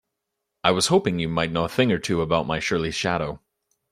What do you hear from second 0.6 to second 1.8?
I was hoping you might know a